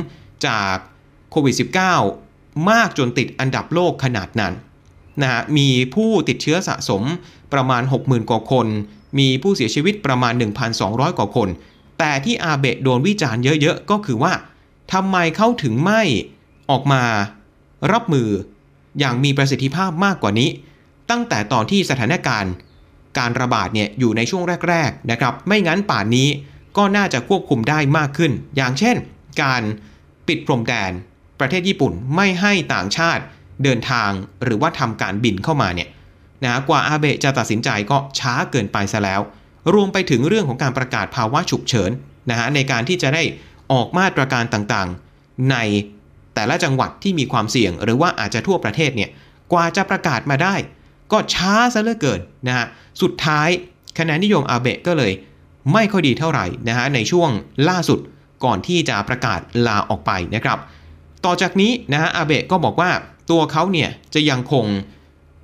[0.47, 0.75] จาก
[1.31, 1.55] โควิด
[2.09, 4.53] -19 มากจนติดอันดับโลกขนาดนั้น
[5.21, 7.03] นะฮะมีผู้ติดเชื้อสะสม
[7.53, 8.67] ประมาณ 60,000 กว่าคน
[9.19, 10.33] มีผู้เสียชีวิตประมาณ
[10.75, 11.49] 1,200 กว่าคน
[11.99, 14.33] แต่ที่อาเบะโดนวิจารณ์เยอะๆ ก็คือว่า
[14.93, 16.01] ทำไมเขาถึงไม่
[16.69, 17.03] ออกมา
[17.91, 18.29] รับมือ
[18.99, 20.49] อย่างมีประสิทธิภาพมากกว่านี้
[21.09, 22.53] ตั้งแต่ตอนที่สถานการณ์
[23.17, 26.27] การระบาดเนี่ยอยู่ในช่วงแรกๆนะครับ ไม่งั้นป่านนี้
[26.77, 28.95] ก็น่าจะควบคุมได้มากขึ้น อย่างเช่น
[29.41, 29.61] การ
[30.27, 30.91] ปิดพรมแดน
[31.39, 33.23] ประเทศญี่ปุ่นไม่ให้ต่างชาติ
[33.63, 34.09] เดินทาง
[34.43, 35.89] หรือว่าทำการบินเข้ามาเนี่ย
[36.43, 39.21] นะกว่าอาเบะจะตัดสินใจก็ช้าเกินไปซะแล้ว
[39.73, 41.91] รวมไปถึงเรื่องของการประกาศภาวะฉุกเฉิน
[42.29, 43.23] นะฮะในการที่จะได้
[43.71, 45.55] ออกมาตรการต่างๆ ใน
[46.35, 49.09] แต่ละจังหวัดที่มีความเสี่ยง หรือว่าอาจจะทั่วประเทศเนี่ย
[49.53, 50.55] กว่าจะประกาศมาได้
[51.11, 52.65] ก็ช้าซะเหลือเกินนะฮะ
[53.01, 53.49] สุดท้าย
[53.97, 55.11] คะแนนนิยมอาเบะก็เลย
[55.73, 57.29] ไม่ค่อยดีเท่าไหร่นะฮะในช่วง
[57.69, 57.99] ล่าสุด
[58.43, 60.59] ก่อนที่จะประกาศลาออกไปนะครับ
[61.25, 62.89] ต่อจากนี้นะฮะอาเบะก็บอกว่า
[63.31, 64.65] ตัวเขาเนี่ยจะยังคง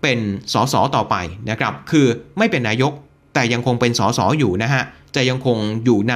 [0.02, 0.19] เป็น
[0.54, 1.15] สสต่อไป
[1.49, 2.91] นะครับ คือไม่เป็นนายก
[3.34, 4.84] แต่ยังคงเป็นสสอยู่นะฮะ
[5.15, 6.15] จะยังคงอยู่ใน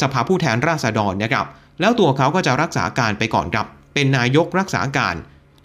[0.00, 1.46] สภาผู้แทนราษฎรนะครับ
[1.80, 5.14] แล้วตัวเขาก็จะรักษาการไปก่อนครับ เป็นนายกรักษาการ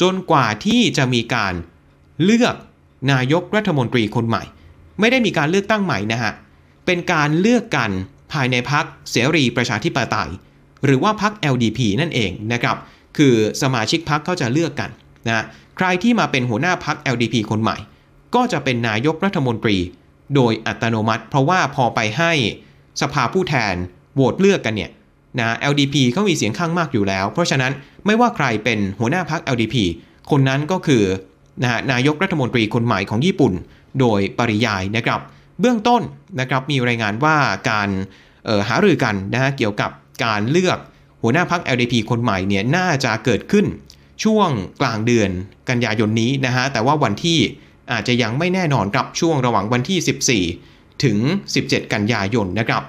[0.01, 1.53] จนกว่าที่จะมีการ
[2.23, 2.55] เลือก
[3.11, 4.43] นายกรัฐมนตรีคนใหม่
[4.99, 6.33] ไม่ได้มีการเลือกตั้งใหม่นะฮะ
[6.85, 7.91] เป็นการเลือกกัน
[8.31, 10.31] ภายในพักเสรีประชาธิปไตย
[10.85, 12.77] หรือว่าพัก LDP นั่นเองนะครับ
[13.17, 14.89] คือสมาชิกพักเขาจะเลือกกัน
[15.27, 15.43] นะ
[15.77, 17.77] ใครที่มาเป็นหัวหน้าพัก LDP คนใหม่
[18.35, 19.77] ก็จะเป็นนายกรัฐมนตรี
[20.35, 22.31] โดยอัตโนมัติ เพราะว่าพอไปให้
[23.01, 23.75] สภาผู้แทน
[24.15, 24.91] โหวตเลือกกันเนี่ย
[25.39, 27.71] นะ LDP เขามีเสียงข้างมากอยู่แล้ว เพราะฉะนั้น
[28.05, 29.75] ไม่ว่าใครเป็นหัวหน้าพัก LDP
[30.31, 31.03] คนนั้นก็คือ
[31.63, 33.53] นะนายกรัฐมนตรีคนใหม่ของญี่ปุ่น
[33.99, 35.19] โดยปริยายนะครับ
[35.61, 36.01] เบื้องต้น
[36.39, 37.37] นะครับมีรายงานว่า
[37.69, 37.89] การ
[38.67, 39.91] หารือกันนะฮะเกี่ยวกับ
[40.23, 40.77] การเลือก
[41.21, 43.65] หัวหน้าพัก LDP คนใหม่เนี่ยน่าจะเกิดขึ้น
[44.23, 44.49] ช่วง
[44.81, 45.29] กลางเดือน
[45.69, 47.39] กันยายนนี้นะฮะแต่ว่าวันที่
[47.91, 51.17] อาจจะยังไม่แน่นอนครับช่วงระหว่างวันที่ 14 ถึง
[51.55, 52.83] 17 กันยายนนะครับ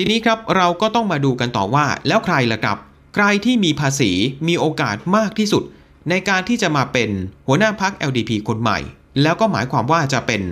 [0.00, 2.78] ทีนี้ครับเราก็ต้องมาดูกันต่อว่า แล้วใครล่ะครับ
[3.14, 4.10] ใครที่มีภาษี
[4.48, 5.62] มีโอกาสมากที่สุด
[6.10, 7.10] ในการที่จะมาเป็น
[7.46, 8.78] หัวหน้าพัก LDP คนใหม่
[9.22, 10.42] แล้วก็หมายความว่าจะเป็น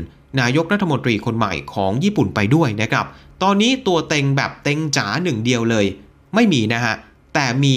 [0.41, 3.07] นายกรัฐมนตรีคนใหม่ของญี่ปุ่นไปด้วยนะครับ
[3.43, 5.87] ตอนนี้ตัวเต็งแบบเต็งจ๋าหนึ่งเดียวเลย
[6.35, 6.95] ไม่มีนะฮะ
[7.35, 7.75] แต่มี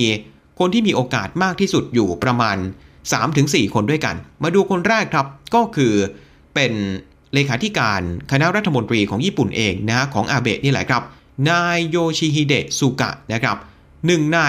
[0.59, 2.57] คนที่มีโอกาสมากที่สุดอยู่ประมาณ
[3.15, 5.93] 3-4 คนด้วยกัน มาดูคนแรกครับ ก็คือ
[6.55, 6.71] เป็น
[7.33, 8.01] เลขาธิการ
[8.31, 11.03] คณะรัฐมนตรีของญี่ปุ่นเองนะของอาเบะนี่แหละครับ
[11.49, 13.57] นายโยชิฮิเดะสุกะนะครับ
[14.05, 14.39] หนึ่งใน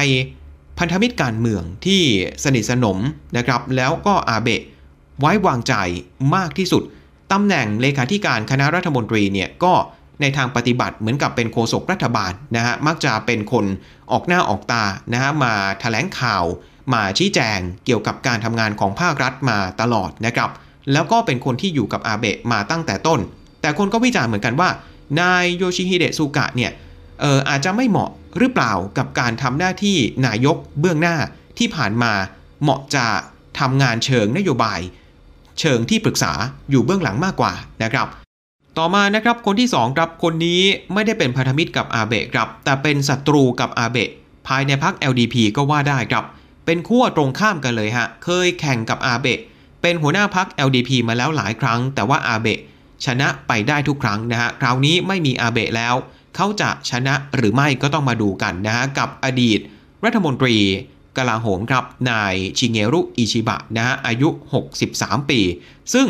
[0.78, 2.02] พันธมิตรการเมืองที่
[2.44, 2.98] สนิทสนม
[3.36, 4.62] นะครับแล้วก็อาเบะ
[5.18, 5.74] ไว้วางใจ
[6.34, 6.82] มากที่สุด
[7.32, 9.72] ตำแหน่งเลขาธิการคณะรัฐมนตรีเนี่ยก็
[10.20, 13.64] ในทางปฏิบัติเหมือนกับเป็นโฆษกรัฐบาลนะฮะมักจะเป็นคน
[14.12, 16.44] ออกหน้าออกตานะฮะมาถแถลงข่าว
[16.92, 20.50] มาชี้แจงเกี่ยวกับการทำงานของภาครัฐมาตลอดนะครับ
[20.92, 23.20] แล้วก็เป็นคนที่อยู่กับอาเบะมาตั้งแต่ต้น
[23.60, 24.68] แต่คนก็วิจารณ์เหมือนกันว่า
[25.20, 26.72] นายโยชิฮิเดะสุกะเนี่ย
[27.22, 29.96] อออาจจะไม่เหมาะหรือเปล่ากับการทำหน้าที่
[30.26, 31.16] นายกเบื้องหน้า
[31.58, 32.12] ที่ผ่านมา
[32.62, 33.06] เหมาะจะ
[33.58, 34.80] ทำงานเชิงนโยบาย
[35.60, 36.32] เชิงที่ปรึกษา
[36.70, 38.06] อยู่เบื้องหลังมากกว่านะครับ
[38.78, 44.10] ต่อมานะครับคนที่2ครับคนนี้ไม่ได้เป็นพันธมิตรกับอาเบะครับ แต่เป็นศัตรูกับอาเบะ
[44.48, 46.24] ภายในพรรค LDP ก็ว่าได้ครับ
[46.66, 49.40] เป็นขั้วตรงข้ามกันเลยฮะเคยแข่งกับอาเบะ
[49.82, 52.60] เป็นหัวหน้าพรรค LDP มาแล้วหลายครั้ง แต่ว่าอาเบะ
[53.06, 55.94] ชนะไปได้ทุกครั้งนะฮะคราวนี้ไม่มีอาเบะแล้ว
[56.36, 59.58] เขาจะชนะหรือไม่ก็ต้องมาดูกันนะฮะกับอดีต
[60.04, 60.56] รัฐมนตรี
[61.18, 64.28] กลาโหมครับนายชิเงรุอิชิบะนะฮะอายุ
[64.80, 65.40] 63 ปี
[65.94, 66.06] ซึ่ง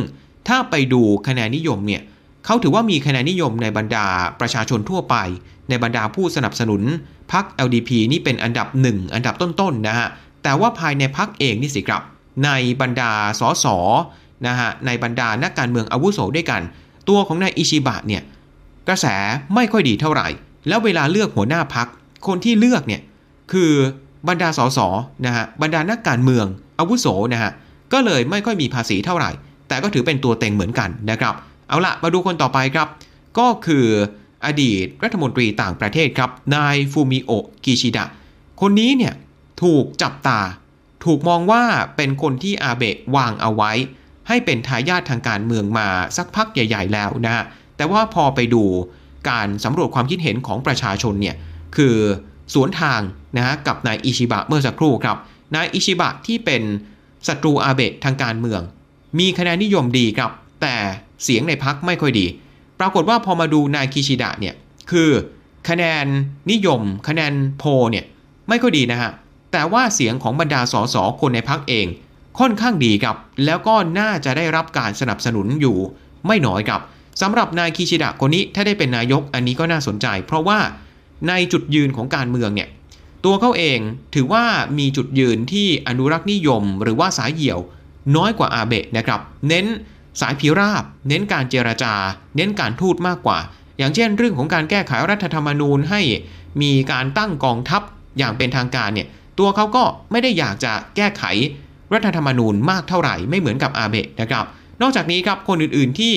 [0.49, 2.03] ถ้าไปดูคะแนนนิยมเนี่ย
[2.45, 4.07] เขาถือว่ามีคะแนนนิยมในบรรดา
[4.41, 5.17] ประชาชนทั่วไป
[5.69, 6.83] ในบรรดาผู้สนับสนุน
[7.33, 10.09] พรรค LDP นี่เป็นอันดับหนึ่งอันดับต้นๆนะฮะ
[10.43, 12.03] แต่ว่าภายในพรรคเองนี่สิครับ
[12.45, 12.51] ใน
[12.81, 13.67] บรรดาสส
[14.47, 16.63] นะฮะในบรรดานักการเมืองอาวุโสด้วยกัน
[17.09, 18.23] ตัวของนายอิชิบะเนี่ย
[18.89, 19.07] กระแส
[19.55, 20.29] ไม่ค่อยดีเท่าไหร่
[20.69, 21.87] แล้วเวลาเลือกหัวหน้าพัก
[22.27, 23.03] คนที่เลือกเนี่ย
[23.53, 23.73] คือ
[24.29, 24.79] บรรดาสส
[25.27, 26.47] นะฮะบรรดานักการเมือง
[26.79, 27.53] อาวุโสนะฮะ
[27.93, 29.31] ก็เลยไม่ค่อยมีภาษีเท่าไหร่
[29.69, 31.35] แต่ก็ถือเป็นตัวเต็งเหมือนกันนะครับ
[31.69, 32.89] เอาละมาดูคนต่อไปครับ
[33.39, 33.87] ก็คือ
[34.47, 38.05] อดีตรัฐมนตรีต่างประเทศครับนายฟูมิโอะกิชิดะ
[38.61, 39.15] คนนี้เนี่ย
[39.63, 40.41] ถูกจับตา
[41.05, 41.63] ถูกมองว่า
[41.97, 43.73] เป็นคนที่อาเบะวางเอาไว้
[44.31, 47.45] ให้เป็นทายาททางการเมืองมาสักพักใหญ่ ๆ แล้วนะฮะ
[47.77, 48.65] แต่ว่าพอไปดู
[49.31, 51.37] การสำรวจความคิดเห็นของประชาชนเนี่ย
[51.77, 51.97] คือ
[52.55, 53.01] สวนทาง
[53.37, 55.17] นะฮะกับนายอิชิบะเมื่อสักครู่ครับ
[55.55, 56.63] นายอิชิบะที่เป็น
[57.29, 58.61] ศัตรูอาเบะทางการเมือง
[59.19, 60.31] มีคะแนนนิยมดีครับ
[60.63, 60.77] แต่
[61.25, 62.27] เสียงในพักไม่ค่อยดี
[62.81, 64.55] ปรากฏว่าพอมาดูนายคิชิดะเนี่ย
[64.91, 65.11] คือ
[65.69, 66.07] คะแนน
[66.51, 68.05] นิยม คะแนนโพเนี่ย
[68.49, 69.11] ไม่ค่อยดีนะฮะ
[69.53, 71.87] แต่ว่าเสียงของบรรดาสสคนในพักเอง
[72.41, 75.77] ค่อนข้างดีครับ แล้วก็น่าจะได้รับการสนับสนุนอยู่
[76.27, 76.81] ไม่น้อยครับ
[77.21, 80.59] สำหรับนายคิชิดะคนนี้ถ้าได้เป็นนายกอันนี้ก็น่าสนใจ เพราะว่า
[81.29, 82.69] ในจุดยืนของการเมืองเนี่ย
[83.25, 83.79] ตัวเขาเอง
[84.15, 84.45] ถือว่า
[84.79, 87.59] มีจุดยืนที่อนุรักษ์นิยม หรือว่าสายเหี่ยว
[88.17, 89.67] น้อยกว่าอาเบะนะครับ เน้น
[90.21, 91.95] สายพิราบ เน้นการเจรจา
[92.37, 93.39] เน้นการทูตมากกว่า
[93.79, 96.01] อย่างเช่น เรื่องของการแก้ไขรัฐธรรมนูญให้
[96.63, 97.83] มีการตั้งกองทัพ
[98.19, 101.25] อย่างเป็นทางการเนี่ยตัวเขาก็ไม่ได้อยากจะแก้ไข
[101.95, 104.45] รัฐธรรมนูญมากเท่าไหร่ไม่เหมือนกับอาเบะนะครับ
[104.83, 106.15] นอกจากนี้ครับคนอื่นๆที่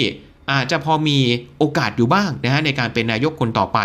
[0.52, 1.18] อาจจะพอมี
[1.58, 3.80] โอกาสอยู่บ้างนะฮะในการเป็นนายกคนต่อไป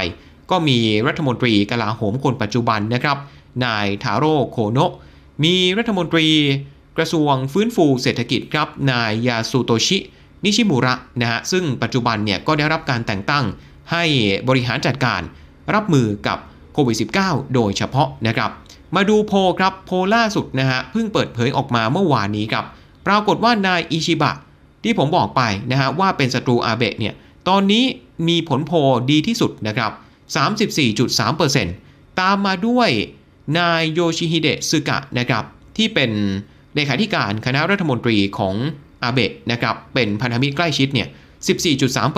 [0.50, 3.16] ก็มีรัฐมนตรีกลาโหมคนปัจจุบันนะครับ
[3.64, 4.92] นายทาโร่โคโนะ
[5.44, 6.28] มีรัฐมนตรี
[6.96, 9.98] กระทรวงฟื้นฟูเศรษฐกิจครับนายยาสุโตชิ
[10.44, 13.44] นิชิมุระนะฮะซึ่งปัจจุบันเนี่ยก็ได้รับการแต่งตั้ง
[13.92, 14.04] ให้
[14.48, 15.20] บริหารจัดการ
[15.74, 16.38] รับมือกับ
[16.72, 16.96] โควิด
[17.26, 18.50] -19 โดยเฉพาะนะครับ
[18.96, 22.64] มาดูโพครับโพล่าสุดนะฮะเพิ่งเปิดเผยออกมาเมื่อวานนี้ครับ
[23.06, 24.32] ปรากฏว่านายอิชิบะ
[24.84, 27.14] ที่ผมบอกไปนะฮะว่าเป็นศัตรูอาเบะเนี่ย
[27.48, 27.84] ตอนนี้
[28.28, 28.72] มีผลโพ
[29.10, 29.92] ดีที่สุดนะครับ
[31.46, 32.90] 34.3%ตามมาด้วย
[33.58, 35.44] นายโยชิฮิเดะซึกะนะครับ
[35.76, 36.10] ที่เป็น
[36.74, 38.54] เลขาธิการคณะรัฐมนตรีของ
[39.02, 41.08] อาเบะนะครับเป็นพันธมิตรใกล้ชิดเนี่ย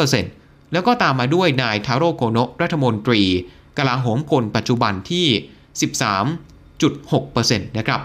[0.00, 3.22] 14.3%แล้วก็ตามมาด้วยนายทาโร่โกโนะรัฐมนตรี
[3.78, 5.26] กลาโหมคนปัจจุบันที่
[6.80, 8.00] 13.6%นะครับ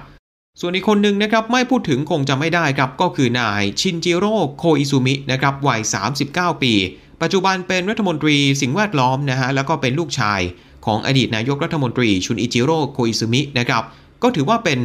[0.61, 5.81] ส่วนอีกคนหนึ่งนะครับไม่พูดถึงคงจะไม่ได้ครับก็คือนายชินจิโร่โคอิซุมินะครับวัย
[6.21, 6.73] 39 ปี
[7.21, 10.41] ปัจจุบันเป็นรัฐมนตรีสิ่งแวดล้อมนะฮะแล้วก็เป็นลูกชาย
[10.85, 13.83] ของอดีตนายกรัฐมนตรีจุนอิจิโร่โคอิซุมินะครับ
[14.23, 14.79] ก็ถือว่าเป็น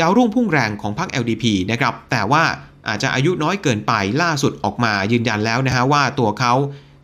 [0.00, 2.44] ดาวรุ่งพุ่งแรงของพรรค LDP นะครับแต่ว่า
[2.88, 6.54] อาจจะอายุน้อยเกินไปล่าสุดออกมายืนยันแล้วนะฮะว่าตัวเขา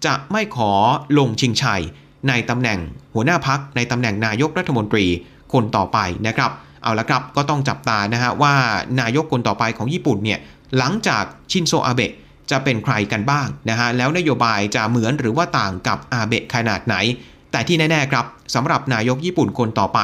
[0.06, 0.72] จะไม่ขอ
[1.18, 1.82] ลงชิงชัย
[2.28, 2.78] ในตำแหน่ง
[3.14, 5.06] หัวหน้าพักในตำแหน่งนายกรัฐมนตรี
[5.52, 6.50] คนต่อไปนะครับ
[6.82, 8.54] เอาละครับก็ต้องจับตานะฮะว่า
[9.00, 10.38] นายกคนต่อไปของญี่ปุ่นเนี่ย
[10.78, 12.12] หลังจากชินโซอาเบะ
[12.50, 16.96] จะเป็นใครกันบ้างนะฮะแล้วนโยบายจะเหมือนหรือว่าต่างกับอาเบะขนาดไหน
[17.52, 20.00] แต่ที่แน่ๆครับสำหรับนายกญี่ปุ่นคนต่อไป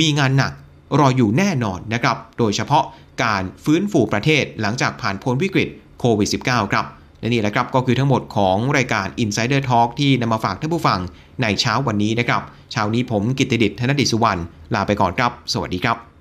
[0.00, 0.52] มีงานหนัก
[0.98, 2.84] รออยู่แน่นอนนะครับ โดยเฉพาะ
[3.24, 5.68] การฟื้นฟูประเทศหลังจากผ่านพ้นวิกฤต
[6.00, 6.86] โควิด -19 ครับ
[7.24, 11.00] และนี่แหละครับก็คือทั้งหมดของรายการ Insider Talk ที่นำมาฝากท่านผู้ฟัง
[11.42, 14.40] ในเช้าวันนี้นะครับเช้านี้ผมกิตติดิษฐ์ธนดิษสุวรรณ
[14.74, 16.13] ลาไปก่อนครับ สวัสดีครับ